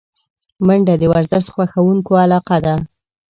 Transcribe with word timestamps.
منډه 0.65 0.95
د 1.01 1.03
ورزش 1.11 1.45
خوښونکو 1.53 2.13
علاقه 2.23 2.57
ده 2.65 2.75